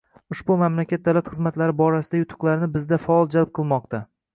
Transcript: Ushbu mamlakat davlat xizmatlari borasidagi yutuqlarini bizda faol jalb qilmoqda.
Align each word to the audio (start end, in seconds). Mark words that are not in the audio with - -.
Ushbu 0.35 0.55
mamlakat 0.61 1.03
davlat 1.09 1.29
xizmatlari 1.35 1.77
borasidagi 1.85 2.25
yutuqlarini 2.25 2.75
bizda 2.79 3.05
faol 3.09 3.33
jalb 3.39 3.59
qilmoqda. 3.61 4.07